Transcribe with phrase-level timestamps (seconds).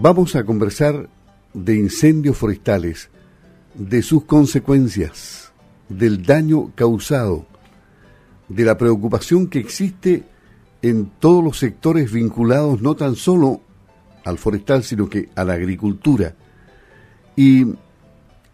[0.00, 1.08] Vamos a conversar
[1.54, 3.10] de incendios forestales,
[3.74, 5.52] de sus consecuencias,
[5.88, 7.46] del daño causado,
[8.48, 10.22] de la preocupación que existe
[10.82, 13.60] en todos los sectores vinculados no tan solo
[14.24, 16.36] al forestal, sino que a la agricultura.
[17.34, 17.66] Y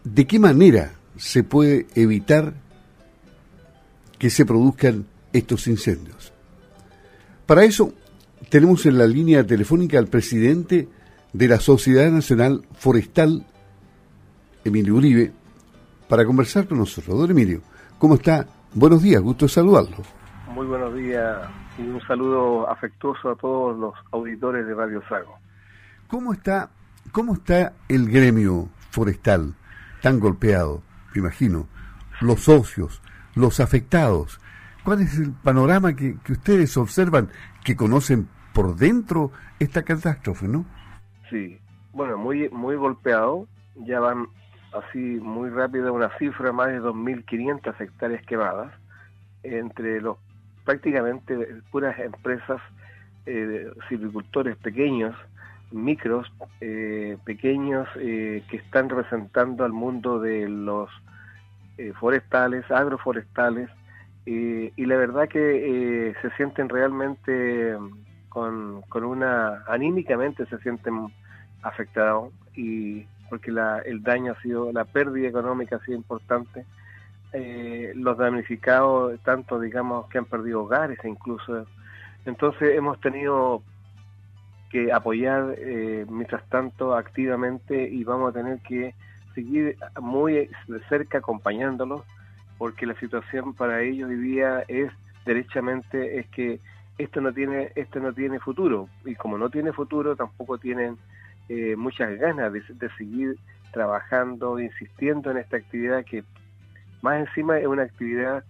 [0.03, 2.55] de qué manera se puede evitar
[4.17, 6.33] que se produzcan estos incendios.
[7.45, 7.93] Para eso
[8.49, 10.87] tenemos en la línea telefónica al presidente
[11.37, 13.45] de la Sociedad Nacional Forestal,
[14.63, 15.33] Emilio Uribe,
[16.07, 17.17] para conversar con nosotros.
[17.17, 17.61] Don Emilio,
[17.99, 18.47] ¿cómo está?
[18.73, 19.97] Buenos días, gusto saludarlo.
[20.53, 21.37] Muy buenos días
[21.77, 25.37] y un saludo afectuoso a todos los auditores de Radio Sago.
[26.07, 26.69] ¿Cómo está,
[27.11, 29.55] cómo está el gremio forestal
[30.01, 30.83] tan golpeado?
[31.13, 31.67] Me imagino.
[32.21, 33.01] Los socios,
[33.35, 34.39] los afectados.
[34.85, 37.29] ¿Cuál es el panorama que, que ustedes observan,
[37.65, 40.65] que conocen por dentro esta catástrofe, no?
[41.29, 41.59] Sí,
[41.93, 43.47] bueno, muy, muy golpeado.
[43.75, 44.27] Ya van
[44.73, 48.73] así muy rápido una cifra, más de 2.500 hectáreas quemadas,
[49.43, 50.17] entre los
[50.63, 52.61] prácticamente puras empresas,
[53.25, 55.15] eh, silvicultores pequeños,
[55.71, 60.89] micros, eh, pequeños, eh, que están representando al mundo de los
[61.77, 63.69] eh, forestales, agroforestales,
[64.27, 67.77] y la verdad que se sienten realmente
[68.35, 71.07] con, con una, anímicamente se sienten
[71.61, 76.65] afectados, y porque la, el daño ha sido, la pérdida económica ha sido importante,
[77.31, 81.65] eh, los damnificados, tanto digamos que han perdido hogares incluso.
[82.25, 83.63] Entonces hemos tenido
[84.69, 88.93] que apoyar eh, mientras tanto activamente y vamos a tener que
[89.33, 92.01] seguir muy de cerca acompañándolos
[92.57, 94.91] porque la situación para ellos hoy día es
[95.25, 96.59] derechamente es que
[96.97, 100.97] esto no tiene esto no tiene futuro y como no tiene futuro tampoco tienen
[101.49, 103.37] eh, muchas ganas de, de seguir
[103.71, 106.23] trabajando insistiendo en esta actividad que
[107.05, 108.43] más encima es una actividad,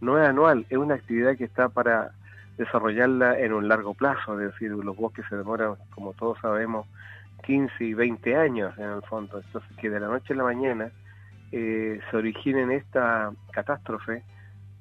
[0.00, 2.12] no es anual, es una actividad que está para
[2.56, 6.86] desarrollarla en un largo plazo, es decir, los bosques se demoran, como todos sabemos,
[7.44, 9.42] 15 y 20 años en el fondo.
[9.44, 10.90] Entonces, que de la noche a la mañana
[11.52, 14.22] eh, se origine en esta catástrofe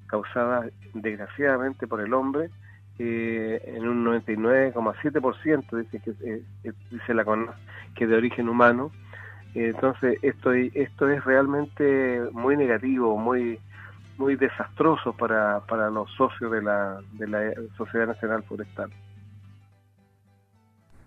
[0.07, 2.50] causada desgraciadamente por el hombre,
[2.99, 7.25] eh, en un 99,7% dice que eh, dice la
[7.95, 8.91] que de origen humano,
[9.53, 13.59] entonces esto, esto es realmente muy negativo, muy
[14.17, 18.89] muy desastroso para, para los socios de la, de la Sociedad Nacional Forestal.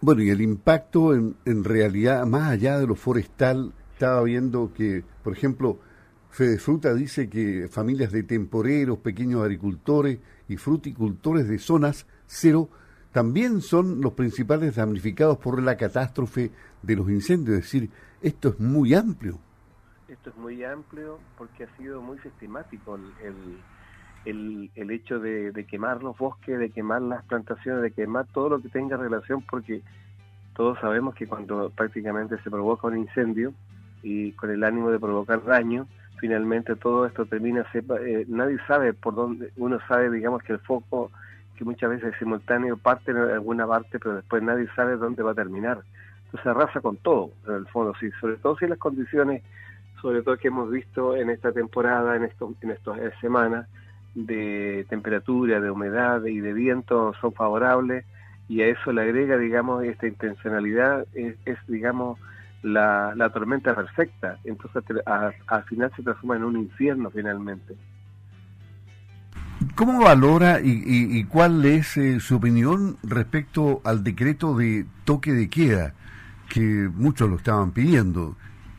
[0.00, 5.04] Bueno, y el impacto en, en realidad, más allá de lo forestal, estaba viendo que,
[5.22, 5.78] por ejemplo,
[6.30, 10.18] Fede Fruta dice que familias de temporeros, pequeños agricultores
[10.50, 12.68] y fruticultores de zonas cero
[13.12, 16.50] también son los principales damnificados por la catástrofe
[16.82, 17.58] de los incendios.
[17.58, 17.90] Es decir,
[18.20, 19.38] esto es muy amplio.
[20.08, 23.58] Esto es muy amplio porque ha sido muy sistemático el,
[24.24, 28.68] el, hecho de, quemar los bosques, de quemar las plantaciones, de quemar todo lo que
[28.68, 29.82] tenga relación, porque
[30.54, 33.54] todos sabemos que cuando prácticamente se provoca un incendio
[34.02, 35.86] y con el ánimo de provocar daño,
[36.20, 40.58] finalmente todo esto termina, sepa, eh, nadie sabe por dónde, uno sabe, digamos, que el
[40.60, 41.10] foco
[41.56, 45.32] que muchas veces es simultáneo parte en alguna parte, pero después nadie sabe dónde va
[45.32, 45.82] a terminar.
[46.26, 49.42] Entonces arrasa con todo, en el fondo, sí, sobre todo si las condiciones,
[50.00, 53.66] sobre todo que hemos visto en esta temporada, en, estos en estas semanas,
[54.14, 58.04] de temperatura, de humedad y de viento son favorables
[58.48, 61.36] y a eso le agrega, digamos, esta intencionalidad, es,
[61.68, 62.18] digamos,
[62.62, 64.38] la, la, tormenta perfecta.
[64.44, 64.82] Entonces
[65.46, 67.76] al final se transforma en un infierno finalmente.
[69.74, 75.94] ¿Cómo valora y, cuál es eh, su opinión respecto al decreto de toque de queda,
[76.48, 78.36] que muchos lo estaban pidiendo?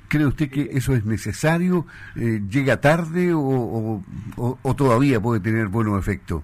[0.07, 1.85] ¿Cree usted que eso es necesario?
[2.15, 4.03] Eh, ¿Llega tarde o,
[4.75, 6.43] todavía puede tener buenos efectos?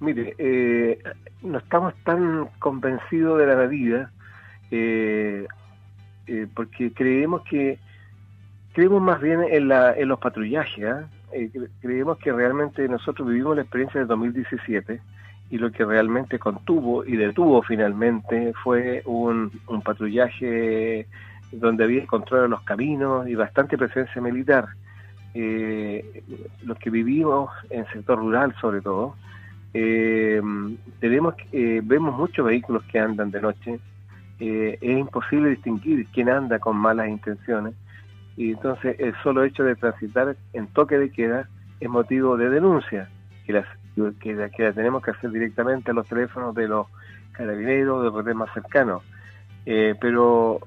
[0.00, 0.98] Mire, eh,
[1.42, 4.12] no estamos tan convencidos de la medida
[6.54, 7.78] porque creemos que
[8.72, 11.08] creemos más bien en, la, en los patrullajes, ¿ah?
[11.32, 15.00] eh, creemos que realmente nosotros vivimos la experiencia del 2017
[15.50, 19.50] y lo que realmente contuvo y detuvo finalmente fue un,
[19.84, 21.06] patrullaje
[21.50, 24.68] donde había control de los caminos y bastante presencia militar.
[25.34, 26.22] Eh,
[26.64, 29.14] los que vivimos en el sector rural sobre todo,
[29.74, 30.40] eh,
[31.00, 33.80] tenemos eh, vemos muchos vehículos que andan de noche,
[34.38, 37.74] es imposible distinguir quién anda con malas intenciones
[38.38, 41.48] y entonces el solo hecho de transitar en toque de queda
[41.80, 43.10] es motivo de denuncia,
[43.44, 43.66] que, las,
[44.20, 46.86] que, la, tenemos que hacer directamente a los teléfonos de los
[47.32, 49.02] carabineros, de los más cercanos.
[49.66, 50.60] Eh, pero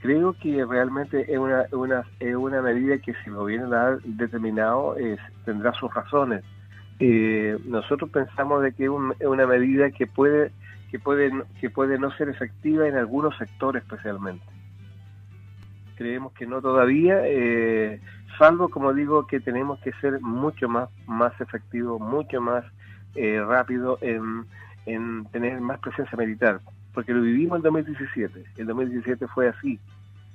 [0.00, 4.96] creo que realmente es una, una, es una medida que si el gobierno ha determinado
[4.96, 6.42] es, tendrá sus razones.
[6.98, 10.50] Eh, nosotros pensamos de que es una medida que puede
[10.92, 14.44] que puede que puede no ser efectiva en algunos sectores especialmente.
[15.96, 18.00] Creemos que no todavía eh,
[18.38, 22.64] salvo como digo que tenemos que ser mucho más más efectivos mucho más
[23.14, 24.46] eh, rápido en,
[24.86, 26.60] en tener más presencia militar
[26.94, 29.80] porque lo vivimos en 2017 el 2017 fue así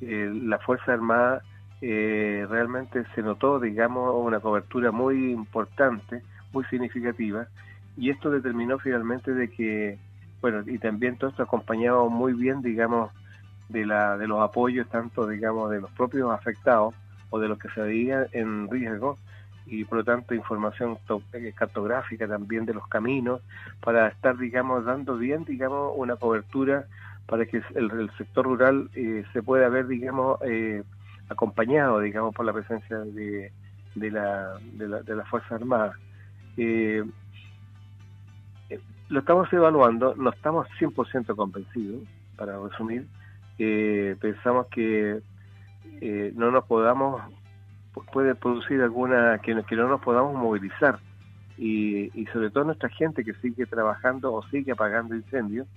[0.02, 1.42] eh, la Fuerza Armada
[1.82, 7.48] eh, realmente se notó, digamos, una cobertura muy importante, muy significativa,
[7.96, 10.00] y esto determinó finalmente de que,
[10.42, 13.12] bueno, y también todo esto acompañado muy bien, digamos,
[13.70, 16.94] de, la, de los apoyos tanto, digamos, de los propios afectados
[17.30, 19.18] o de los que se veían en riesgo,
[19.66, 20.98] y por lo tanto información
[21.34, 23.42] eh, cartográfica también de los caminos,
[23.82, 26.86] para estar, digamos, dando bien, digamos, una cobertura
[27.26, 30.84] para que el, sector rural eh, se pueda ver, digamos, eh,
[31.30, 33.52] acompañado, digamos, por la presencia de,
[33.96, 35.98] de, la, de, la, de las Fuerzas Armadas.
[36.56, 37.04] Eh,
[39.10, 42.02] lo estamos evaluando, no estamos 100% convencidos,
[42.36, 43.08] para resumir.
[43.58, 45.22] pensamos que
[46.36, 47.22] no nos podamos,
[48.12, 51.00] puede producir alguna, que, que no nos podamos movilizar.
[51.58, 55.68] Y, y sobre todo nuestra gente que sigue trabajando o sigue apagando incendios,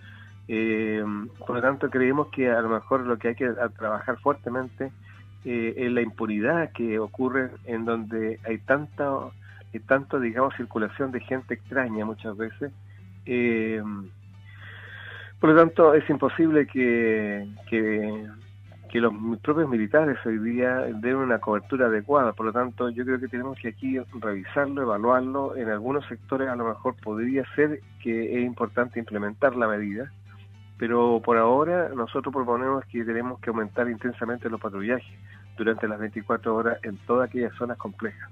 [0.52, 1.04] eh,
[1.38, 4.90] por lo tanto, creemos que a lo mejor lo que hay que trabajar fuertemente
[5.44, 9.32] eh, es la impunidad que ocurre en donde hay tanto,
[9.86, 12.72] tanto, digamos, circulación de gente extraña muchas veces.
[13.32, 13.80] Eh,
[15.38, 18.26] por lo tanto, es imposible que, que,
[18.90, 22.32] que, los propios militares hoy día den una cobertura adecuada.
[22.32, 25.56] Por lo tanto, yo creo que tenemos que aquí revisarlo, evaluarlo.
[25.56, 30.10] En algunos sectores a lo mejor podría ser que es importante implementar la medida
[30.80, 35.14] pero por ahora nosotros proponemos que tenemos que aumentar intensamente los patrullajes
[35.58, 38.30] durante las 24 horas en todas aquellas zonas complejas.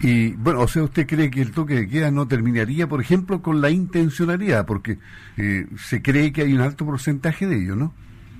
[0.00, 3.42] Y bueno, o sea, ¿usted cree que el toque de queda no terminaría, por ejemplo,
[3.42, 4.66] con la intencionalidad?
[4.66, 4.98] Porque
[5.36, 7.92] eh, se cree que hay un alto porcentaje de ello, ¿no?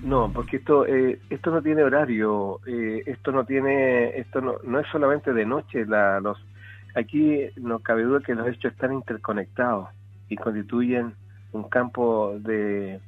[0.03, 4.79] No, porque esto eh, esto no tiene horario, eh, esto no tiene, esto no, no
[4.79, 5.87] es solamente de noche.
[5.87, 6.39] La, los
[6.95, 9.89] aquí no cabe duda que los hechos están interconectados
[10.29, 11.15] y constituyen
[11.53, 13.01] un campo de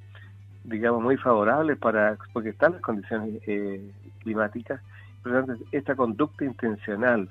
[0.66, 3.80] digamos, muy favorables para, porque están las condiciones eh,
[4.20, 4.80] climáticas.
[5.22, 7.28] Por lo tanto, esta conducta intencional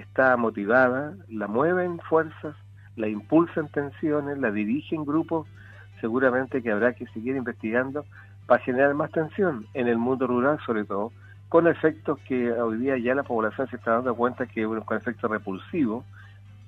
[0.00, 2.56] está motivada, la mueven fuerzas,
[2.96, 5.46] la impulsan tensiones, la dirigen grupos,
[6.00, 8.04] seguramente que habrá que seguir investigando
[8.46, 11.12] para generar más tensión en el mundo rural, sobre todo,
[11.48, 15.30] con efectos que hoy día ya la población se está dando cuenta que con efectos
[15.30, 16.04] repulsivos,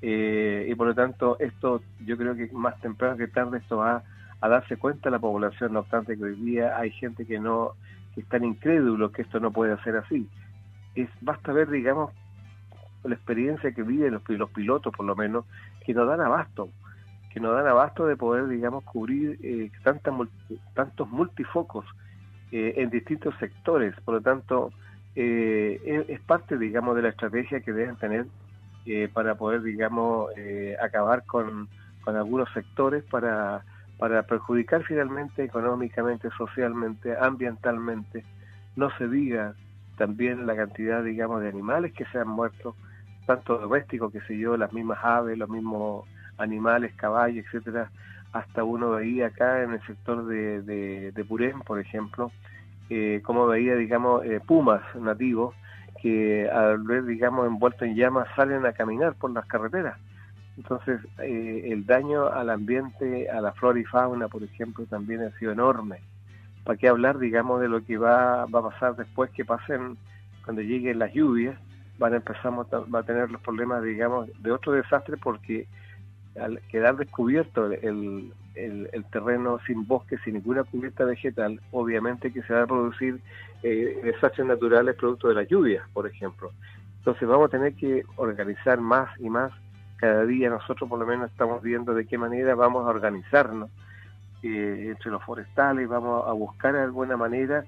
[0.00, 4.02] eh, y por lo tanto esto yo creo que más temprano que tarde esto va
[4.40, 7.73] a darse cuenta la población, no obstante que hoy día hay gente que no
[8.14, 10.28] que están incrédulos que esto no puede ser así.
[10.94, 12.11] Es basta ver, digamos,
[13.04, 15.44] la experiencia que viven los, los pilotos, por lo menos,
[15.84, 16.69] que nos dan abasto,
[17.32, 19.70] que nos dan abasto de poder, digamos, cubrir eh,
[20.75, 21.87] tantos multifocos
[22.52, 23.94] eh, en distintos sectores.
[24.04, 24.72] Por lo tanto,
[25.16, 28.26] eh, es, parte, digamos, de la estrategia que deben tener
[28.84, 30.31] eh, para poder, digamos,
[30.82, 31.69] acabar con,
[32.04, 33.64] con algunos sectores para
[34.02, 38.25] para perjudicar finalmente económicamente, socialmente, ambientalmente.
[38.75, 39.54] No se diga
[39.97, 42.75] también la cantidad, digamos, de animales que se han muerto,
[43.26, 46.07] tanto domésticos, que sé yo, las mismas aves, los mismos
[46.38, 47.91] animales, caballos, etcétera.
[48.33, 52.33] Hasta uno veía acá en el sector de, de, Purén, por ejemplo,
[52.88, 55.55] eh, como veía, digamos, eh, pumas nativos
[56.00, 59.97] que al ver, digamos, envueltos en llamas salen a caminar por las carreteras
[60.57, 65.31] entonces, eh, el daño al ambiente, a la flora y fauna, por ejemplo, también ha
[65.38, 66.00] sido enorme.
[66.64, 69.97] ¿Para qué hablar, digamos, de lo que va, va a pasar después que pasen,
[70.45, 71.59] cuando lleguen las lluvias,
[72.02, 75.68] van a empezar va a tener los problemas, digamos, de otro desastre porque
[76.40, 82.52] al quedar descubierto el, el, terreno sin bosque, sin ninguna cubierta vegetal, obviamente que se
[82.52, 83.21] van a producir
[83.62, 86.50] eh, desastres naturales producto de las lluvias, por ejemplo.
[86.99, 89.52] Entonces vamos a tener que organizar más y más
[89.97, 93.71] cada día nosotros por lo menos estamos viendo de qué manera vamos a organizarnos
[94.42, 97.64] eh, entre los forestales, vamos a buscar alguna manera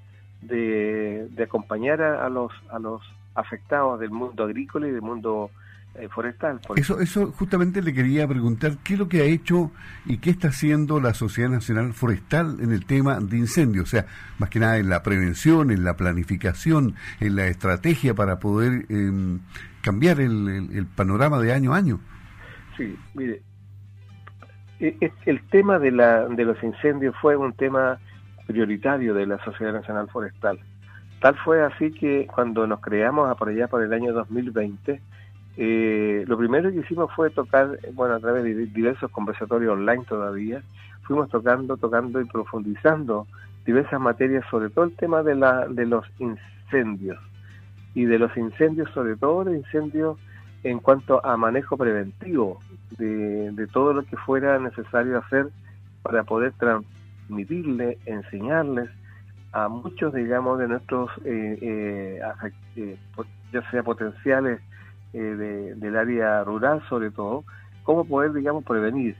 [0.46, 3.02] de, acompañar a, los a los
[3.34, 5.50] afectados del mundo agrícola y del mundo
[5.94, 6.60] eh, forestal.
[6.76, 9.70] Eso, eso justamente le quería preguntar, ¿qué es lo que ha hecho
[10.06, 13.84] y qué está haciendo la Sociedad Nacional Forestal en el tema de incendios?
[13.84, 14.06] O sea,
[14.38, 19.40] más que nada en la prevención, en la planificación, en la estrategia para poder em,
[19.82, 22.00] cambiar el panorama de año a año.
[22.76, 23.42] Sí, mire,
[24.80, 27.98] e, el tema de, la, de los incendios fue un tema
[28.46, 30.58] prioritario de la Sociedad Nacional Forestal.
[31.20, 35.00] Tal fue así que cuando nos creamos por allá por el año 2020,
[35.56, 40.62] eh, lo primero que hicimos fue tocar, bueno, a través de diversos conversatorios online todavía,
[41.02, 43.26] fuimos tocando, tocando y profundizando
[43.64, 47.18] diversas materias, sobre todo el tema de, la, de los incendios.
[47.94, 50.18] Y de los incendios, sobre todo los incendios
[50.64, 52.58] en cuanto a manejo preventivo
[52.98, 55.48] de, de todo lo que fuera necesario hacer
[56.02, 56.52] para poder
[57.26, 58.90] transmitirle, enseñarles
[59.52, 62.20] a muchos, digamos, de nuestros, eh, eh,
[62.76, 62.96] eh
[63.52, 64.60] ya sea potenciales
[65.12, 67.44] eh, del área rural, sobre todo,
[67.84, 69.16] cómo poder, digamos, prevenir.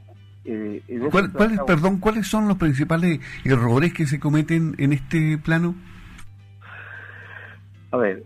[1.10, 1.30] ¿Cuál,
[1.66, 5.74] perdón, ¿cuáles son los principales errores que se cometen en este plano?
[7.92, 8.24] A ver,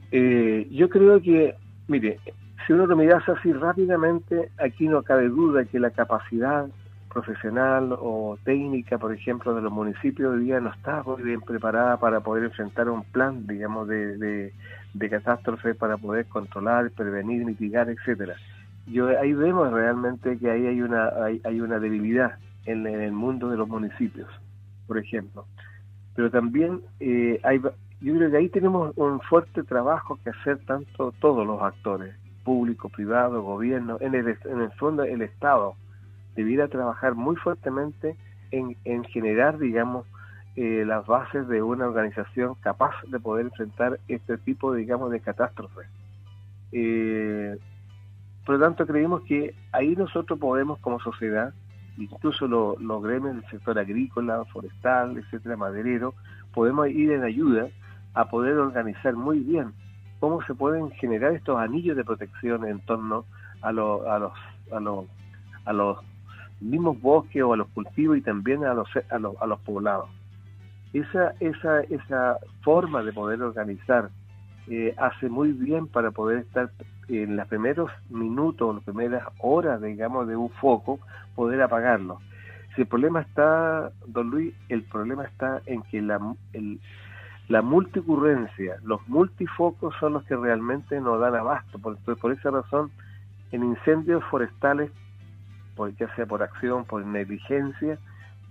[0.71, 1.55] yo creo que,
[1.87, 2.19] mire,
[2.67, 6.67] si uno lo mirase así rápidamente, aquí no cabe duda que la capacidad
[7.09, 11.97] profesional o técnica, por ejemplo, de los municipios hoy día no está muy bien preparada
[11.97, 14.53] para poder enfrentar un plan, digamos, de, de,
[14.95, 18.35] de catástrofe para poder controlar, prevenir, mitigar, etcétera.
[18.87, 23.51] Yo ahí vemos realmente que ahí hay una hay, hay una debilidad en, el mundo
[23.51, 24.29] de los municipios,
[24.87, 25.47] por ejemplo.
[26.15, 27.61] Pero también eh, hay
[28.01, 32.89] yo creo que ahí tenemos un fuerte trabajo que hacer tanto todos los actores, público,
[32.89, 35.75] privado, gobierno, en el, en el fondo el Estado
[36.39, 38.17] debiera trabajar muy fuertemente
[38.53, 40.07] en, en generar, digamos,
[40.55, 45.89] eh, las bases de una organización capaz de poder enfrentar este tipo, digamos, de catástrofes.
[46.71, 47.59] Eh,
[48.47, 51.53] por lo tanto, creemos que ahí nosotros podemos, como sociedad,
[51.97, 56.15] incluso los gremios del sector agrícola, forestal, etcétera, maderero,
[56.55, 57.67] podemos ir en ayuda
[58.15, 59.73] a poder organizar muy bien
[60.21, 63.25] cómo se pueden generar estos anillos de protección en torno
[63.61, 64.33] a, a los
[64.71, 65.07] a los
[65.65, 65.99] a los
[66.61, 70.11] mismos bosques o a los cultivos y también a los, a los, a los poblados.
[70.93, 74.11] Esa, esa, esa forma de poder organizar
[74.69, 76.71] eh, hace muy bien para poder estar
[77.09, 80.99] en los primeros minutos, las primeras horas, digamos, de un foco,
[81.35, 82.21] poder apagarlo.
[82.75, 86.21] Si el problema está, don Luis, el problema está en que la,
[86.53, 86.81] el,
[87.49, 91.79] la multicurrencia, los multifocos son los que realmente nos dan abasto.
[91.79, 92.91] Por, por esa razón,
[93.53, 94.91] en incendios forestales
[95.99, 97.99] ya sea por acción, por negligencia,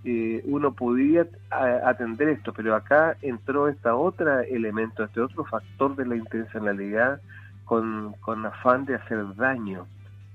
[0.04, 6.06] eh, uno podría atender esto, pero acá entró este otro elemento, este otro factor de
[6.06, 7.20] la intencionalidad
[7.66, 9.86] con, con afán de hacer daño,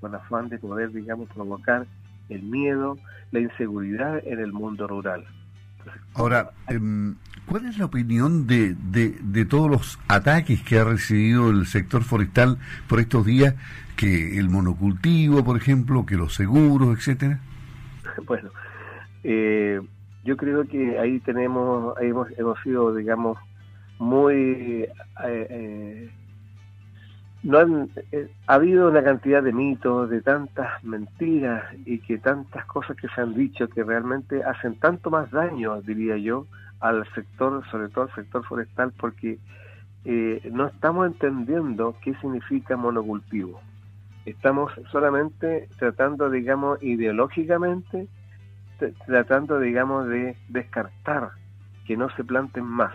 [0.01, 1.87] con afán de poder, digamos, provocar
[2.29, 2.99] el miedo,
[3.31, 5.25] la inseguridad en el mundo rural.
[6.15, 7.17] Ahora, em,
[7.53, 12.03] ¿cuál es la opinión de, de, de, todos los ataques que ha recibido el sector
[12.03, 12.57] forestal
[12.89, 13.55] por estos días
[13.95, 17.41] que el monocultivo, por ejemplo, que los seguros, etcétera?
[18.25, 18.49] Bueno,
[19.23, 19.83] eh,
[20.25, 23.37] yo creo que ahí tenemos, hemos, hemos sido, digamos,
[23.99, 24.35] muy...
[24.35, 24.89] Eh,
[25.27, 26.11] eh,
[27.43, 27.91] no han,
[28.47, 33.21] ha habido una cantidad de mitos, de tantas mentiras y que tantas cosas que se
[33.21, 36.47] han dicho que realmente hacen tanto más daño, diría yo,
[36.83, 39.39] al sector, sobre todo al sector forestal, porque
[40.51, 43.61] no estamos entendiendo qué significa monocultivo
[44.25, 48.09] estamos solamente tratando, digamos, ideológicamente,
[49.07, 51.31] tratando, digamos, de descartar
[51.87, 52.95] que no se planten más,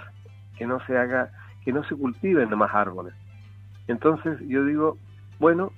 [0.57, 1.31] que no se haga,
[1.63, 3.13] que no se cultiven más árboles.
[3.87, 4.97] Entonces yo digo,
[5.39, 5.71] bueno,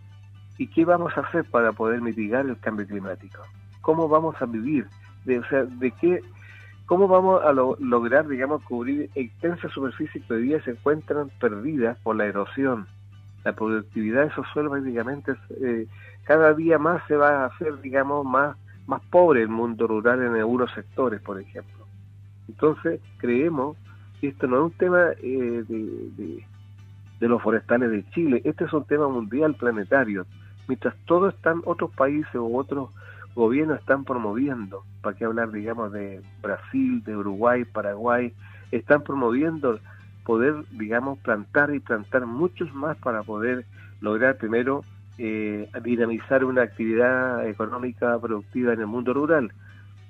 [0.58, 3.42] ¿y qué vamos a hacer para poder mitigar el cambio climático?
[3.82, 4.88] ¿Cómo vamos a vivir?
[5.26, 6.22] De, o sea, ¿de qué,
[6.90, 12.16] cómo vamos a lograr, digamos, cubrir extensas superficies que hoy día se encuentran perdidas por
[12.16, 12.88] la erosión,
[13.44, 15.86] la productividad de esos suelos prácticamente eh,
[16.24, 20.36] cada día más se va a hacer, digamos, más, más pobre el mundo rural en
[20.36, 21.86] algunos sectores, por ejemplo.
[22.48, 23.78] Entonces, creemos
[24.20, 26.44] que esto no es un tema eh, de,
[27.20, 30.26] de, los forestales de Chile, este es un tema mundial, planetario.
[30.68, 32.90] Mientras todos están, otros países o otros
[33.40, 38.34] gobiernos están promoviendo, para qué hablar, digamos, de Brasil, de Uruguay, Paraguay,
[38.72, 39.80] están promoviendo
[40.26, 43.66] poder, digamos, plantar y plantar muchos más para poder
[44.02, 44.84] lograr primero
[45.18, 49.54] eh, dinamizar una actividad económica productiva en el mundo rural.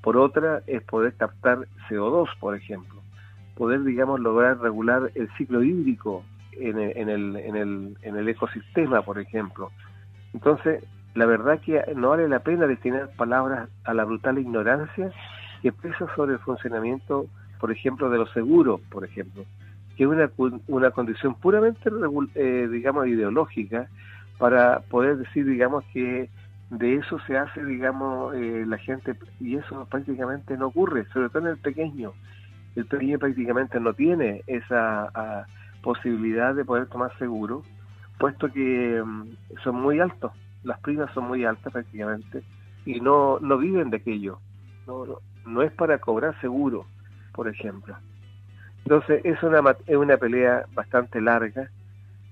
[0.01, 2.99] Por otra, es poder captar CO2, por ejemplo.
[3.55, 8.27] Poder, digamos, lograr regular el ciclo hídrico en el, en el, en el, en el
[8.27, 9.71] ecosistema, por ejemplo.
[10.33, 10.83] Entonces,
[11.15, 15.11] la verdad que no vale la pena destinar palabras a la brutal ignorancia
[15.61, 17.25] que pesa sobre el funcionamiento,
[17.59, 19.43] por ejemplo, de los seguros, por ejemplo
[19.99, 20.31] que es una,
[20.69, 21.89] una condición puramente,
[22.35, 23.89] eh, digamos, ideológica
[24.37, 26.29] para poder decir, digamos, que
[26.69, 31.39] de eso se hace, digamos, eh, la gente, y eso prácticamente no ocurre, sobre todo
[31.39, 32.13] en el pequeño.
[32.77, 35.45] el pequeño prácticamente no tiene esa
[35.81, 37.63] posibilidad de poder tomar seguro,
[38.19, 40.31] puesto que mm, son muy altos,
[40.63, 42.43] las primas son muy altas prácticamente,
[42.85, 44.39] y no, no viven de aquello,
[44.87, 45.05] no,
[45.45, 46.85] no, es para cobrar seguro,
[47.33, 47.95] por ejemplo.
[48.83, 51.69] Entonces es una, es una pelea bastante larga,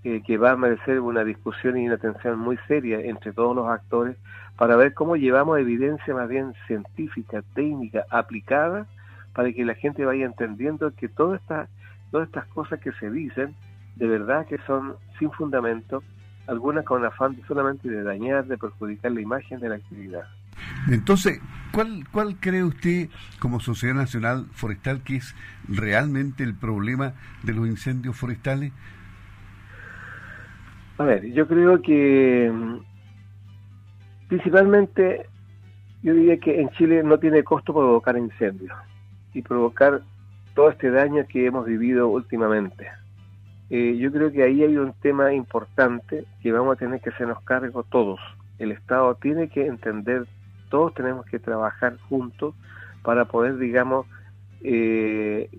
[0.03, 3.67] eh, que va a merecer una discusión y una atención muy seria entre todos los
[3.67, 4.15] actores
[4.55, 8.87] para ver cómo llevamos evidencia más bien científica, técnica, aplicada,
[9.33, 11.69] para que la gente vaya entendiendo que todas estas
[12.11, 13.55] todas estas cosas que se dicen,
[13.95, 16.03] de verdad que son sin fundamento,
[16.47, 20.23] algunas con afán solamente de dañar, de perjudicar la imagen de la actividad.
[20.89, 21.39] Entonces,
[21.71, 25.35] ¿cuál, ¿cuál cree usted como Sociedad Nacional Forestal que es
[25.67, 27.13] realmente el problema
[27.43, 28.71] de los incendios forestales?
[30.97, 32.77] A ver, yo creo que mm,
[34.29, 35.27] principalmente
[36.01, 38.75] yo diría que en Chile no tiene costo provocar incendios
[39.33, 40.01] y provocar
[40.55, 42.87] todo este daño que hemos vivido últimamente.
[43.69, 47.41] Eh, yo creo que ahí hay un tema importante que vamos a tener que hacernos
[47.43, 48.19] cargo todos.
[48.59, 50.25] El Estado tiene que entender,
[50.69, 52.55] todos tenemos que trabajar juntos
[53.03, 54.07] para poder, digamos,
[54.63, 55.49] eh,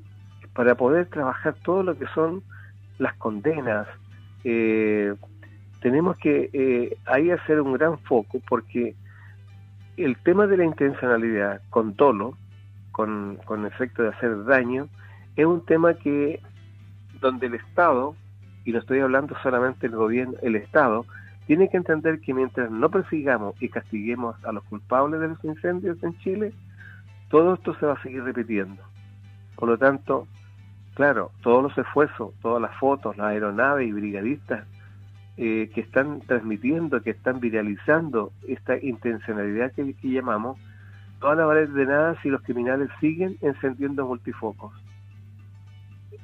[0.55, 2.43] para poder trabajar todo lo que son
[2.99, 3.87] las condenas.
[4.45, 5.15] Eh,
[5.81, 8.97] tenemos que ahí hacer un gran foco porque
[9.97, 12.37] el tema de la intencionalidad con dolo
[12.99, 14.89] con, con efecto de hacer daño,
[15.37, 16.41] es un tema que
[17.21, 18.15] donde el Estado,
[18.65, 21.07] y no estoy hablando solamente del gobierno, el Estado,
[21.47, 26.03] tiene que entender que mientras no persigamos y castiguemos a los culpables de los incendios
[26.03, 26.53] en Chile,
[27.31, 28.83] todo esto se va a seguir repitiendo.
[29.57, 30.27] Por lo tanto,
[30.95, 34.67] claro, todos los esfuerzos, todas las fotos, las aeronaves y brigadistas
[35.37, 40.59] eh, que están transmitiendo, que están viralizando esta intencionalidad que llamamos,
[41.21, 44.73] no van a valer de nada si los criminales siguen encendiendo multifocos.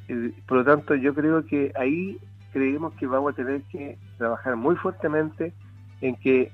[0.09, 2.19] Eh, por lo tanto, yo creo que ahí
[2.53, 5.53] creemos que vamos a tener que trabajar muy fuertemente
[6.01, 6.53] en que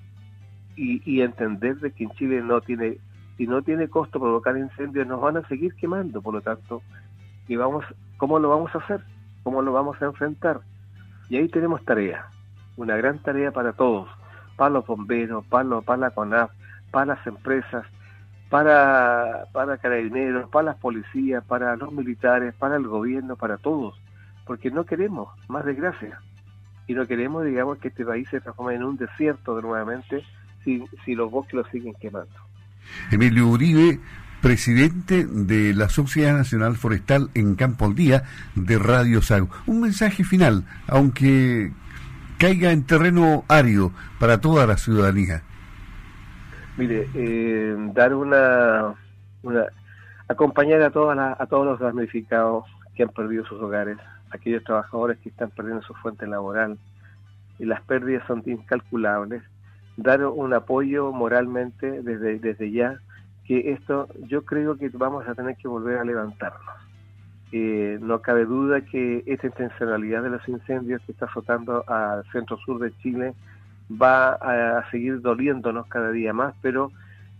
[0.77, 2.99] y, entender de que en Chile no tiene
[3.37, 6.23] si no tiene costo provocar incendios nos van a seguir quemando.
[6.23, 6.83] Por lo tanto
[7.49, 7.85] y vamos
[8.16, 9.03] cómo lo vamos a hacer
[9.43, 10.61] cómo lo vamos a enfrentar
[11.29, 12.27] y ahí tenemos tarea
[12.77, 14.09] una gran tarea para todos.
[14.57, 16.51] Para los bomberos para los para la CONAF
[16.90, 17.85] para las empresas
[18.51, 23.99] para, para carabineros, para las policías, para los militares, para el gobierno, para todos,
[24.45, 26.21] porque no queremos más desgracia
[26.89, 30.25] y no queremos, digamos, que este país se transforme en un desierto de nuevamente
[30.65, 32.35] si, si los bosques lo siguen quemando.
[33.13, 34.01] Emilio Uribe,
[34.43, 38.25] presidente de la Sociedad Nacional Forestal en Campo al Día
[38.57, 39.49] de Radio Sago.
[39.67, 41.73] Un mensaje final, aunque
[42.39, 45.45] caiga en terreno árido para toda la ciudadanía.
[46.81, 48.95] Mire, eh, dar una,
[49.43, 49.66] una
[50.29, 52.64] acompañar a todas a todos los damnificados
[52.95, 53.99] que han perdido sus hogares,
[54.31, 56.79] aquellos trabajadores que están perdiendo su fuente laboral
[57.59, 59.43] y las pérdidas son incalculables,
[59.99, 62.99] dar un apoyo moralmente desde desde ya
[63.45, 66.77] que esto yo creo que vamos a tener que volver a levantarnos.
[67.53, 72.57] Eh, no cabe duda que esta intencionalidad de los incendios que está azotando al centro
[72.57, 73.35] sur de Chile
[73.90, 76.92] va a, seguir doliéndonos cada día más, pero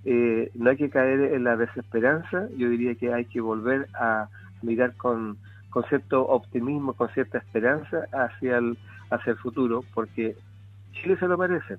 [0.04, 4.28] eh, no hay que caer en la desesperanza, yo diría que hay que volver a
[4.62, 5.36] mirar con,
[5.70, 8.78] con cierto optimismo, con cierta esperanza hacia el,
[9.10, 10.36] hacia el futuro, porque
[10.92, 11.78] Chile se lo merece.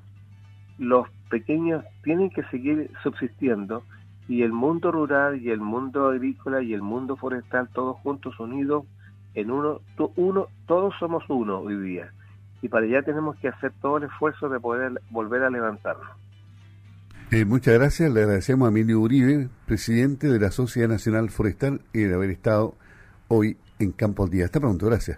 [0.78, 3.84] Los pequeños tienen que seguir subsistiendo
[4.28, 8.86] y el mundo rural y el mundo agrícola y el mundo forestal, todos juntos unidos
[9.34, 9.82] en uno,
[10.16, 12.12] uno todos somos uno hoy día
[12.62, 16.08] y para allá tenemos que hacer todo el esfuerzo de poder volver a levantarnos.
[17.32, 22.00] Eh, muchas gracias, le agradecemos a Emilio Uribe, presidente de la Sociedad Nacional Forestal, y
[22.00, 22.76] de haber estado
[23.30, 24.46] hoy en Campo al Día.
[24.46, 25.18] Hasta pronto, gracias.